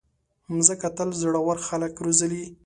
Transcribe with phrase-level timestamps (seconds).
[0.55, 2.43] مځکه تل زړور خلک روزلي.